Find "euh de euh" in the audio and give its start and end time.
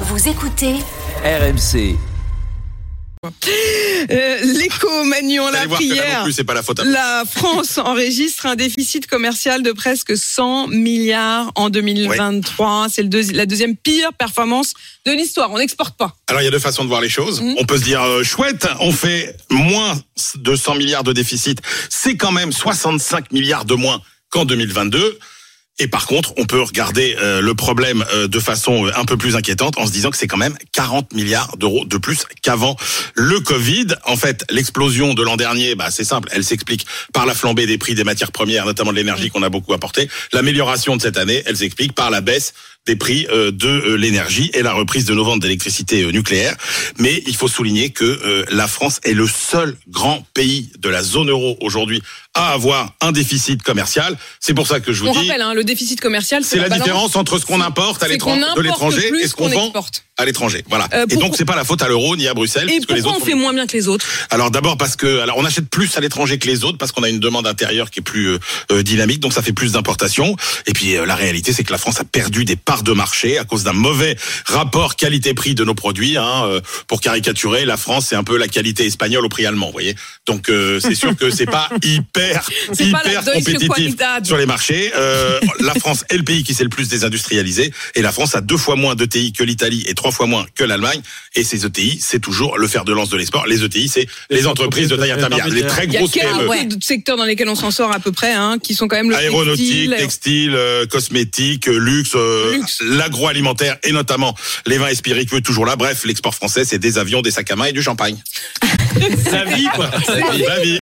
43.30-43.96